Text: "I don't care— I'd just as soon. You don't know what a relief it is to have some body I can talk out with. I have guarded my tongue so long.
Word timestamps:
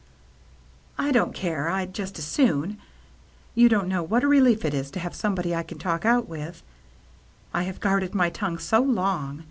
"I 1.07 1.11
don't 1.11 1.31
care— 1.35 1.69
I'd 1.69 1.93
just 1.93 2.17
as 2.17 2.25
soon. 2.25 2.79
You 3.53 3.69
don't 3.69 3.87
know 3.87 4.01
what 4.01 4.23
a 4.23 4.27
relief 4.27 4.65
it 4.65 4.73
is 4.73 4.89
to 4.89 4.99
have 4.99 5.13
some 5.13 5.35
body 5.35 5.53
I 5.53 5.61
can 5.61 5.77
talk 5.77 6.05
out 6.05 6.27
with. 6.27 6.63
I 7.53 7.61
have 7.69 7.79
guarded 7.79 8.15
my 8.15 8.31
tongue 8.31 8.57
so 8.57 8.81
long. 8.81 9.39